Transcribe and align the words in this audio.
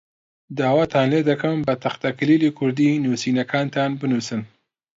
داواتان 0.57 1.05
لێ 1.11 1.19
دەکەم 1.29 1.57
بە 1.67 1.73
تەختەکلیلی 1.83 2.55
کوردی 2.57 3.01
نووسینەکانتان 3.03 3.91
بنووسن. 3.99 4.41